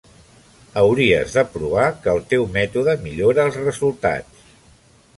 Hauries 0.81 1.35
de 1.35 1.43
provar 1.57 1.85
que 2.05 2.11
el 2.15 2.23
teu 2.33 2.49
mètode 2.57 2.99
millora 3.07 3.49
els 3.49 3.63
resultats. 3.67 4.47